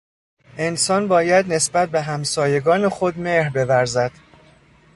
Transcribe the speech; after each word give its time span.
انسان 0.57 1.07
باید 1.07 1.53
نسبت 1.53 1.89
به 1.89 2.01
همسایگان 2.01 2.89
خود 2.89 3.19
مهر 3.19 3.49
بورزد. 3.49 4.11